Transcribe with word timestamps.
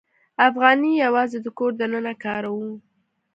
افغانۍ 0.47 0.91
یوازې 1.05 1.37
د 1.41 1.47
کور 1.57 1.71
دننه 1.79 2.13
کاروو. 2.23 2.71